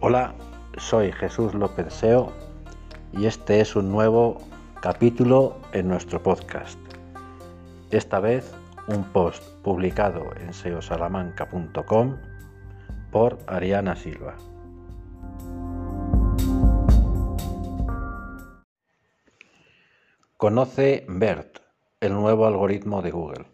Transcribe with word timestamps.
Hola, 0.00 0.34
soy 0.78 1.12
Jesús 1.12 1.54
López 1.54 1.92
Seo 1.94 2.32
y 3.12 3.26
este 3.26 3.60
es 3.60 3.76
un 3.76 3.92
nuevo 3.92 4.38
capítulo 4.80 5.60
en 5.72 5.86
nuestro 5.86 6.20
podcast. 6.20 6.78
Esta 7.90 8.18
vez 8.18 8.52
un 8.88 9.04
post 9.04 9.44
publicado 9.62 10.24
en 10.40 10.52
seosalamanca.com 10.52 12.16
por 13.12 13.38
Ariana 13.46 13.94
Silva. 13.94 14.34
Conoce 20.44 21.06
BERT, 21.08 21.56
el 22.00 22.12
nuevo 22.12 22.44
algoritmo 22.44 23.00
de 23.00 23.10
Google. 23.10 23.46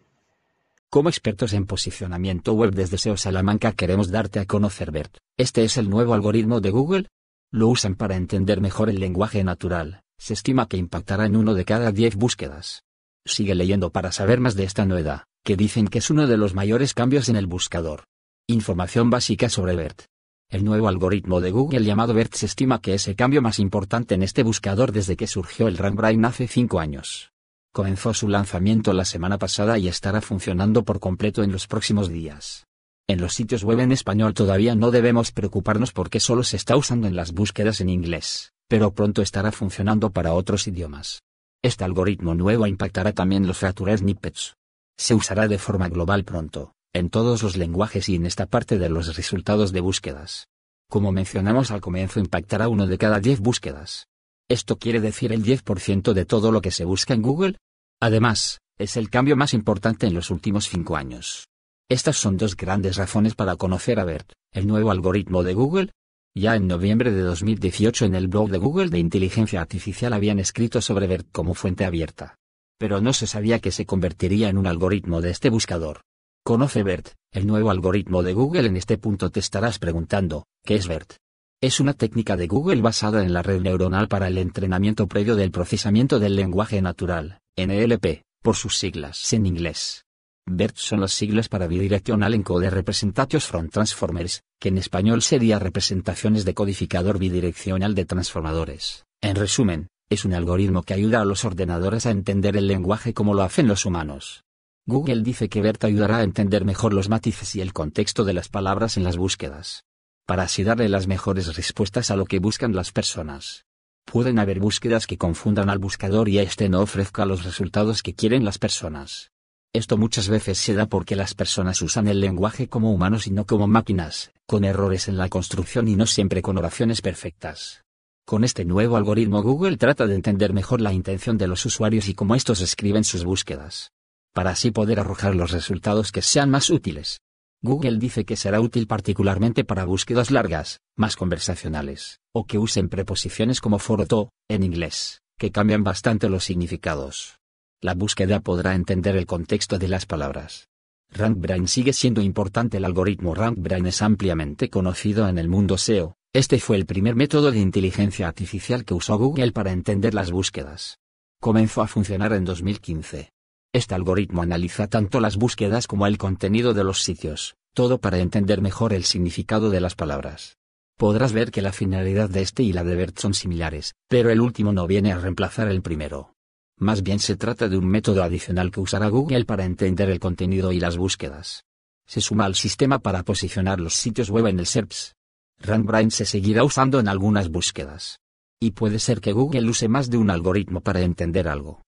Como 0.89 1.07
expertos 1.07 1.53
en 1.53 1.65
posicionamiento 1.65 2.51
web 2.51 2.73
desde 2.73 2.97
SEO 2.97 3.15
Salamanca 3.15 3.71
queremos 3.71 4.11
darte 4.11 4.41
a 4.41 4.45
conocer 4.45 4.91
BERT. 4.91 5.15
Este 5.37 5.63
es 5.63 5.77
el 5.77 5.89
nuevo 5.89 6.13
algoritmo 6.13 6.59
de 6.59 6.69
Google. 6.69 7.07
Lo 7.49 7.69
usan 7.69 7.95
para 7.95 8.17
entender 8.17 8.59
mejor 8.59 8.89
el 8.89 8.99
lenguaje 8.99 9.41
natural. 9.45 10.01
Se 10.17 10.33
estima 10.33 10.67
que 10.67 10.75
impactará 10.75 11.25
en 11.25 11.37
uno 11.37 11.53
de 11.53 11.63
cada 11.63 11.93
diez 11.93 12.17
búsquedas. 12.17 12.83
Sigue 13.23 13.55
leyendo 13.55 13.93
para 13.93 14.11
saber 14.11 14.41
más 14.41 14.55
de 14.55 14.65
esta 14.65 14.85
novedad, 14.85 15.23
que 15.45 15.55
dicen 15.55 15.87
que 15.87 15.99
es 15.99 16.09
uno 16.09 16.27
de 16.27 16.35
los 16.35 16.55
mayores 16.55 16.93
cambios 16.93 17.29
en 17.29 17.37
el 17.37 17.47
buscador. 17.47 18.03
Información 18.47 19.09
básica 19.09 19.47
sobre 19.47 19.77
BERT. 19.77 20.10
El 20.51 20.65
nuevo 20.65 20.89
algoritmo 20.89 21.39
de 21.39 21.49
Google 21.49 21.85
llamado 21.85 22.13
BERT 22.13 22.33
se 22.33 22.45
estima 22.45 22.81
que 22.81 22.93
es 22.93 23.07
el 23.07 23.15
cambio 23.15 23.41
más 23.41 23.57
importante 23.57 24.15
en 24.15 24.21
este 24.21 24.43
buscador 24.43 24.91
desde 24.91 25.15
que 25.15 25.25
surgió 25.25 25.69
el 25.69 25.77
RankBrain 25.77 26.25
hace 26.25 26.45
5 26.45 26.81
años. 26.81 27.31
Comenzó 27.71 28.13
su 28.13 28.27
lanzamiento 28.27 28.91
la 28.91 29.05
semana 29.05 29.37
pasada 29.37 29.77
y 29.77 29.87
estará 29.87 30.19
funcionando 30.19 30.83
por 30.83 30.99
completo 30.99 31.41
en 31.41 31.53
los 31.53 31.67
próximos 31.67 32.09
días. 32.09 32.65
En 33.07 33.21
los 33.21 33.33
sitios 33.33 33.63
web 33.63 33.79
en 33.79 33.93
español 33.93 34.33
todavía 34.33 34.75
no 34.75 34.91
debemos 34.91 35.31
preocuparnos 35.31 35.93
porque 35.93 36.19
solo 36.19 36.43
se 36.43 36.57
está 36.57 36.75
usando 36.75 37.07
en 37.07 37.15
las 37.15 37.31
búsquedas 37.31 37.79
en 37.79 37.87
inglés, 37.87 38.51
pero 38.67 38.91
pronto 38.91 39.21
estará 39.21 39.53
funcionando 39.53 40.09
para 40.09 40.33
otros 40.33 40.67
idiomas. 40.67 41.21
Este 41.61 41.85
algoritmo 41.85 42.35
nuevo 42.35 42.67
impactará 42.67 43.13
también 43.13 43.47
los 43.47 43.59
feature 43.59 43.97
snippets. 43.97 44.57
Se 44.97 45.15
usará 45.15 45.47
de 45.47 45.57
forma 45.57 45.87
global 45.87 46.25
pronto, 46.25 46.73
en 46.93 47.09
todos 47.09 47.41
los 47.43 47.55
lenguajes 47.57 48.09
y 48.09 48.15
en 48.15 48.25
esta 48.25 48.45
parte 48.45 48.77
de 48.77 48.89
los 48.89 49.15
resultados 49.15 49.71
de 49.71 49.79
búsquedas. 49.79 50.47
Como 50.89 51.11
mencionamos 51.11 51.71
al 51.71 51.79
comienzo 51.79 52.19
impactará 52.19 52.67
uno 52.67 52.85
de 52.85 52.97
cada 52.97 53.19
10 53.19 53.39
búsquedas. 53.39 54.07
¿Esto 54.49 54.77
quiere 54.77 54.99
decir 54.99 55.31
el 55.31 55.43
10% 55.43 56.11
de 56.11 56.25
todo 56.25 56.51
lo 56.51 56.61
que 56.61 56.71
se 56.71 56.83
busca 56.83 57.13
en 57.13 57.21
Google? 57.21 57.57
Además, 58.01 58.59
es 58.77 58.97
el 58.97 59.09
cambio 59.09 59.37
más 59.37 59.53
importante 59.53 60.07
en 60.07 60.13
los 60.13 60.29
últimos 60.31 60.67
cinco 60.67 60.97
años. 60.97 61.47
Estas 61.87 62.17
son 62.17 62.35
dos 62.35 62.57
grandes 62.57 62.97
razones 62.97 63.35
para 63.35 63.55
conocer 63.55 63.99
a 63.99 64.03
BERT, 64.03 64.33
el 64.51 64.67
nuevo 64.67 64.91
algoritmo 64.91 65.43
de 65.43 65.53
Google. 65.53 65.91
Ya 66.35 66.55
en 66.55 66.67
noviembre 66.67 67.11
de 67.11 67.21
2018 67.21 68.05
en 68.05 68.15
el 68.15 68.27
blog 68.27 68.49
de 68.49 68.57
Google 68.57 68.89
de 68.89 68.99
inteligencia 68.99 69.61
artificial 69.61 70.11
habían 70.13 70.39
escrito 70.39 70.81
sobre 70.81 71.07
BERT 71.07 71.31
como 71.31 71.53
fuente 71.53 71.85
abierta. 71.85 72.35
Pero 72.77 72.99
no 72.99 73.13
se 73.13 73.27
sabía 73.27 73.59
que 73.59 73.71
se 73.71 73.85
convertiría 73.85 74.49
en 74.49 74.57
un 74.57 74.67
algoritmo 74.67 75.21
de 75.21 75.29
este 75.29 75.49
buscador. 75.49 76.01
Conoce 76.43 76.81
BERT, 76.81 77.09
el 77.33 77.45
nuevo 77.45 77.69
algoritmo 77.69 78.23
de 78.23 78.33
Google. 78.33 78.65
En 78.65 78.75
este 78.75 78.97
punto 78.97 79.29
te 79.29 79.39
estarás 79.39 79.77
preguntando, 79.77 80.47
¿qué 80.65 80.73
es 80.73 80.87
BERT? 80.87 81.17
Es 81.61 81.79
una 81.79 81.93
técnica 81.93 82.35
de 82.35 82.47
Google 82.47 82.81
basada 82.81 83.23
en 83.23 83.31
la 83.31 83.43
red 83.43 83.61
neuronal 83.61 84.07
para 84.07 84.27
el 84.27 84.39
entrenamiento 84.39 85.07
previo 85.07 85.35
del 85.35 85.51
procesamiento 85.51 86.17
del 86.17 86.35
lenguaje 86.35 86.81
natural, 86.81 87.41
NLP, 87.55 88.23
por 88.41 88.55
sus 88.55 88.79
siglas 88.79 89.31
en 89.33 89.45
inglés. 89.45 90.05
BERT 90.47 90.77
son 90.77 91.01
las 91.01 91.11
siglas 91.11 91.47
para 91.47 91.67
Bidirectional 91.67 92.33
Encode 92.33 92.71
Representations 92.71 93.45
from 93.45 93.69
Transformers, 93.69 94.41
que 94.59 94.69
en 94.69 94.79
español 94.79 95.21
sería 95.21 95.59
representaciones 95.59 96.43
de 96.43 96.55
codificador 96.55 97.19
bidireccional 97.19 97.93
de 97.93 98.05
transformadores. 98.05 99.05
En 99.21 99.35
resumen, 99.35 99.89
es 100.09 100.25
un 100.25 100.33
algoritmo 100.33 100.81
que 100.81 100.95
ayuda 100.95 101.21
a 101.21 101.25
los 101.25 101.45
ordenadores 101.45 102.07
a 102.07 102.11
entender 102.11 102.57
el 102.57 102.65
lenguaje 102.65 103.13
como 103.13 103.35
lo 103.35 103.43
hacen 103.43 103.67
los 103.67 103.85
humanos. 103.85 104.43
Google 104.85 105.21
dice 105.21 105.49
que 105.49 105.61
BERT 105.61 105.83
ayudará 105.83 106.17
a 106.17 106.23
entender 106.23 106.65
mejor 106.65 106.93
los 106.93 107.09
matices 107.09 107.55
y 107.55 107.61
el 107.61 107.73
contexto 107.73 108.23
de 108.23 108.33
las 108.33 108.49
palabras 108.49 108.97
en 108.97 109.03
las 109.03 109.17
búsquedas 109.17 109.85
para 110.31 110.43
así 110.43 110.63
darle 110.63 110.87
las 110.87 111.07
mejores 111.07 111.57
respuestas 111.57 112.09
a 112.09 112.15
lo 112.15 112.25
que 112.25 112.39
buscan 112.39 112.73
las 112.73 112.93
personas. 112.93 113.65
Pueden 114.05 114.39
haber 114.39 114.61
búsquedas 114.61 115.05
que 115.05 115.17
confundan 115.17 115.69
al 115.69 115.77
buscador 115.77 116.29
y 116.29 116.39
a 116.39 116.43
este 116.43 116.69
no 116.69 116.79
ofrezca 116.79 117.25
los 117.25 117.43
resultados 117.43 118.01
que 118.01 118.13
quieren 118.13 118.45
las 118.45 118.57
personas. 118.57 119.31
Esto 119.73 119.97
muchas 119.97 120.29
veces 120.29 120.57
se 120.57 120.73
da 120.73 120.85
porque 120.85 121.17
las 121.17 121.33
personas 121.33 121.81
usan 121.81 122.07
el 122.07 122.21
lenguaje 122.21 122.69
como 122.69 122.93
humanos 122.93 123.27
y 123.27 123.31
no 123.31 123.45
como 123.45 123.67
máquinas, 123.67 124.31
con 124.45 124.63
errores 124.63 125.09
en 125.09 125.17
la 125.17 125.27
construcción 125.27 125.89
y 125.89 125.97
no 125.97 126.05
siempre 126.05 126.41
con 126.41 126.57
oraciones 126.57 127.01
perfectas. 127.01 127.83
Con 128.25 128.45
este 128.45 128.63
nuevo 128.63 128.95
algoritmo 128.95 129.43
Google 129.43 129.75
trata 129.75 130.07
de 130.07 130.15
entender 130.15 130.53
mejor 130.53 130.79
la 130.79 130.93
intención 130.93 131.37
de 131.37 131.47
los 131.47 131.65
usuarios 131.65 132.07
y 132.07 132.13
cómo 132.13 132.35
estos 132.35 132.61
escriben 132.61 133.03
sus 133.03 133.25
búsquedas. 133.25 133.91
Para 134.33 134.51
así 134.51 134.71
poder 134.71 134.99
arrojar 134.99 135.35
los 135.35 135.51
resultados 135.51 136.11
que 136.11 136.21
sean 136.21 136.49
más 136.49 136.69
útiles. 136.69 137.19
Google 137.61 137.97
dice 137.97 138.23
que 138.23 138.37
será 138.37 138.61
útil 138.61 138.87
particularmente 138.87 139.65
para 139.65 139.83
búsquedas 139.83 140.31
largas, 140.31 140.79
más 140.95 141.15
conversacionales, 141.17 142.19
o 142.33 142.45
que 142.45 142.57
usen 142.57 142.87
preposiciones 142.87 143.59
como 143.59 143.77
for 143.77 144.07
to, 144.07 144.29
en 144.49 144.63
inglés, 144.63 145.21
que 145.37 145.51
cambian 145.51 145.83
bastante 145.83 146.29
los 146.29 146.45
significados. 146.45 147.39
La 147.81 147.93
búsqueda 147.93 148.39
podrá 148.39 148.73
entender 148.73 149.17
el 149.17 149.25
contexto 149.25 149.77
de 149.77 149.89
las 149.89 150.05
palabras. 150.05 150.69
RankBrain 151.09 151.67
sigue 151.67 151.91
siendo 151.91 152.21
importante. 152.21 152.77
El 152.77 152.85
algoritmo 152.85 153.35
RankBrain 153.35 153.85
es 153.85 154.01
ampliamente 154.01 154.69
conocido 154.69 155.27
en 155.27 155.37
el 155.37 155.49
mundo 155.49 155.77
SEO. 155.77 156.15
Este 156.33 156.59
fue 156.59 156.77
el 156.77 156.85
primer 156.85 157.15
método 157.15 157.51
de 157.51 157.59
inteligencia 157.59 158.29
artificial 158.29 158.85
que 158.85 158.93
usó 158.93 159.17
Google 159.17 159.51
para 159.51 159.73
entender 159.73 160.13
las 160.13 160.31
búsquedas. 160.31 160.99
Comenzó 161.41 161.81
a 161.81 161.87
funcionar 161.87 162.31
en 162.31 162.45
2015 162.45 163.31
este 163.73 163.95
algoritmo 163.95 164.41
analiza 164.41 164.87
tanto 164.87 165.19
las 165.21 165.37
búsquedas 165.37 165.87
como 165.87 166.05
el 166.05 166.17
contenido 166.17 166.73
de 166.73 166.83
los 166.83 167.03
sitios, 167.03 167.55
todo 167.73 167.99
para 167.99 168.19
entender 168.19 168.61
mejor 168.61 168.93
el 168.93 169.05
significado 169.05 169.69
de 169.69 169.79
las 169.79 169.95
palabras. 169.95 170.57
Podrás 170.97 171.31
ver 171.33 171.51
que 171.51 171.61
la 171.61 171.71
finalidad 171.71 172.29
de 172.29 172.41
este 172.41 172.63
y 172.63 172.73
la 172.73 172.83
de 172.83 172.95
BERT 172.95 173.17
son 173.17 173.33
similares, 173.33 173.95
pero 174.07 174.29
el 174.29 174.41
último 174.41 174.73
no 174.73 174.87
viene 174.87 175.13
a 175.13 175.17
reemplazar 175.17 175.69
el 175.69 175.81
primero. 175.81 176.35
Más 176.77 177.01
bien 177.01 177.19
se 177.19 177.37
trata 177.37 177.69
de 177.69 177.77
un 177.77 177.87
método 177.87 178.23
adicional 178.23 178.71
que 178.71 178.81
usará 178.81 179.07
Google 179.07 179.45
para 179.45 179.65
entender 179.65 180.09
el 180.09 180.19
contenido 180.19 180.71
y 180.71 180.79
las 180.79 180.97
búsquedas. 180.97 181.63
Se 182.05 182.21
suma 182.21 182.45
al 182.45 182.55
sistema 182.55 182.99
para 182.99 183.23
posicionar 183.23 183.79
los 183.79 183.93
sitios 183.93 184.29
web 184.29 184.47
en 184.47 184.59
el 184.59 184.65
SERPs. 184.65 185.15
RankBrain 185.59 186.11
se 186.11 186.25
seguirá 186.25 186.63
usando 186.63 186.99
en 186.99 187.07
algunas 187.07 187.49
búsquedas. 187.49 188.19
Y 188.59 188.71
puede 188.71 188.99
ser 188.99 189.21
que 189.21 189.31
Google 189.31 189.69
use 189.69 189.87
más 189.87 190.09
de 190.09 190.17
un 190.17 190.29
algoritmo 190.29 190.81
para 190.81 191.01
entender 191.01 191.47
algo. 191.47 191.81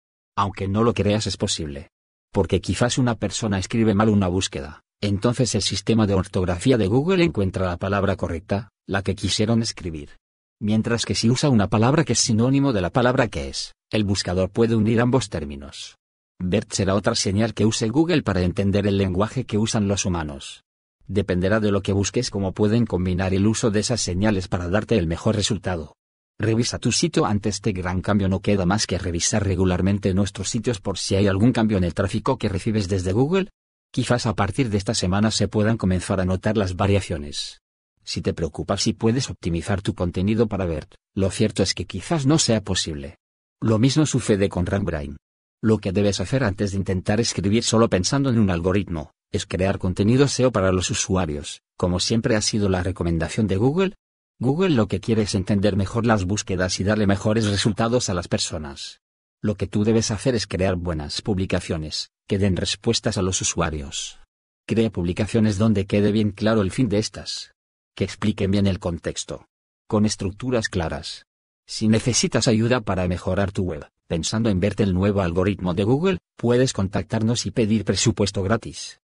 Aunque 0.41 0.68
no 0.68 0.84
lo 0.84 0.96
creas 0.96 1.28
es 1.28 1.38
posible. 1.38 1.91
Porque 2.34 2.62
quizás 2.62 2.97
una 2.97 3.13
persona 3.13 3.59
escribe 3.59 3.94
mal 3.94 4.09
una 4.09 4.28
búsqueda, 4.28 4.81
entonces 5.00 5.53
el 5.53 5.62
sistema 5.62 6.07
de 6.07 6.16
ortografía 6.16 6.79
de 6.79 6.88
Google 6.88 7.24
encuentra 7.24 7.68
la 7.68 7.78
palabra 7.78 8.16
correcta, 8.16 8.72
la 8.88 9.03
que 9.03 9.13
quisieron 9.13 9.62
escribir. 9.62 10.18
Mientras 10.59 11.06
que 11.06 11.13
si 11.13 11.29
usa 11.29 11.50
una 11.50 11.68
palabra 11.68 12.03
que 12.03 12.13
es 12.13 12.19
sinónimo 12.19 12.74
de 12.74 12.81
la 12.81 12.90
palabra 12.90 13.28
que 13.28 13.50
es, 13.50 13.75
el 13.91 14.03
buscador 14.03 14.50
puede 14.50 14.75
unir 14.75 15.00
ambos 15.00 15.29
términos. 15.29 16.00
BERT 16.40 16.73
será 16.73 16.96
otra 16.96 17.13
señal 17.13 17.53
que 17.53 17.68
use 17.68 17.90
Google 17.90 18.23
para 18.23 18.41
entender 18.41 18.88
el 18.88 18.97
lenguaje 18.97 19.44
que 19.44 19.59
usan 19.59 19.88
los 19.88 20.06
humanos. 20.06 20.63
Dependerá 21.06 21.59
de 21.59 21.72
lo 21.72 21.84
que 21.84 21.94
busques 21.94 22.31
cómo 22.31 22.52
pueden 22.52 22.88
combinar 22.88 23.35
el 23.35 23.46
uso 23.46 23.69
de 23.69 23.81
esas 23.81 24.02
señales 24.02 24.47
para 24.47 24.69
darte 24.69 24.97
el 24.97 25.06
mejor 25.06 25.35
resultado. 25.35 25.94
Revisa 26.41 26.79
tu 26.79 26.91
sitio 26.91 27.28
ante 27.28 27.49
este 27.49 27.72
gran 27.72 28.02
cambio. 28.02 28.28
No 28.28 28.40
queda 28.40 28.66
más 28.66 28.88
que 28.88 28.97
revisar 28.97 29.46
regularmente 29.46 30.11
nuestros 30.16 30.49
sitios 30.49 30.82
por 30.82 30.97
si 30.97 31.14
hay 31.14 31.28
algún 31.28 31.52
cambio 31.52 31.78
en 31.78 31.84
el 31.84 31.93
tráfico 31.93 32.40
que 32.40 32.49
recibes 32.49 32.88
desde 32.88 33.11
Google. 33.11 33.49
Quizás 33.91 34.26
a 34.26 34.34
partir 34.34 34.72
de 34.72 34.79
esta 34.79 34.96
semana 34.96 35.29
se 35.29 35.47
puedan 35.47 35.78
comenzar 35.78 36.20
a 36.20 36.26
notar 36.26 36.58
las 36.58 36.76
variaciones. 36.76 37.61
Si 38.03 38.23
te 38.23 38.34
preocupas 38.34 38.82
si 38.82 38.93
puedes 38.93 39.29
optimizar 39.29 39.84
tu 39.84 39.93
contenido 39.93 40.47
para 40.47 40.66
ver, 40.66 40.88
lo 41.14 41.29
cierto 41.29 41.61
es 41.61 41.76
que 41.76 41.85
quizás 41.85 42.26
no 42.26 42.40
sea 42.40 42.61
posible. 42.61 43.17
Lo 43.61 43.78
mismo 43.78 44.08
sucede 44.08 44.49
con 44.49 44.66
RankBrain. 44.66 45.17
Lo 45.61 45.78
que 45.78 45.91
debes 45.91 46.20
hacer 46.22 46.44
antes 46.44 46.72
de 46.72 46.78
intentar 46.78 47.20
escribir 47.20 47.61
solo 47.64 47.87
pensando 47.87 48.32
en 48.32 48.40
un 48.40 48.49
algoritmo, 48.49 49.11
es 49.32 49.46
crear 49.46 49.78
contenido 49.78 50.28
SEO 50.28 50.52
para 50.52 50.72
los 50.72 50.90
usuarios, 50.90 51.61
como 51.78 51.99
siempre 51.99 52.35
ha 52.35 52.41
sido 52.41 52.67
la 52.67 52.82
recomendación 52.82 53.46
de 53.46 53.58
Google, 53.58 53.94
Google 54.41 54.72
lo 54.72 54.88
que 54.88 54.99
quiere 54.99 55.22
es 55.22 55.35
entender 55.35 55.76
mejor 55.76 56.08
las 56.08 56.26
búsquedas 56.26 56.79
y 56.79 56.84
darle 56.84 57.05
mejores 57.05 57.46
resultados 57.46 58.09
a 58.09 58.16
las 58.16 58.28
personas. 58.28 58.99
Lo 59.40 59.53
que 59.53 59.67
tú 59.67 59.84
debes 59.84 60.09
hacer 60.09 60.34
es 60.34 60.47
crear 60.47 60.78
buenas 60.78 61.22
publicaciones, 61.22 62.09
que 62.28 62.40
den 62.40 62.58
respuestas 62.58 63.20
a 63.20 63.22
los 63.22 63.40
usuarios. 63.40 64.20
Crea 64.66 64.90
publicaciones 64.90 65.59
donde 65.59 65.85
quede 65.85 66.11
bien 66.11 66.32
claro 66.32 66.64
el 66.64 66.72
fin 66.72 66.90
de 66.90 66.97
estas. 66.97 67.53
Que 67.96 68.03
expliquen 68.03 68.49
bien 68.49 68.66
el 68.66 68.79
contexto. 68.79 69.46
con 69.88 70.05
estructuras 70.05 70.70
claras. 70.70 71.28
Si 71.67 71.87
necesitas 71.90 72.47
ayuda 72.47 72.79
para 72.79 73.08
mejorar 73.08 73.52
tu 73.52 73.64
web, 73.64 73.90
pensando 74.08 74.49
en 74.49 74.61
verte 74.61 74.84
el 74.84 74.94
nuevo 74.94 75.22
algoritmo 75.22 75.73
de 75.73 75.84
Google, 75.84 76.17
puedes 76.35 76.73
contactarnos 76.73 77.46
y 77.46 77.52
pedir 77.52 77.84
presupuesto 77.84 78.41
gratis. 78.41 79.00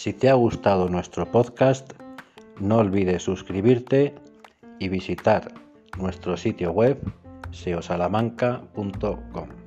Si 0.00 0.14
te 0.14 0.30
ha 0.30 0.32
gustado 0.32 0.88
nuestro 0.88 1.30
podcast, 1.30 1.92
no 2.58 2.78
olvides 2.78 3.22
suscribirte 3.22 4.14
y 4.78 4.88
visitar 4.88 5.52
nuestro 5.98 6.38
sitio 6.38 6.72
web 6.72 6.98
seosalamanca.com. 7.50 9.59